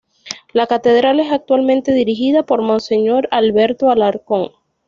[0.51, 4.49] La catedral es actualmente dirigida por Monseñor Alberto Alarcón.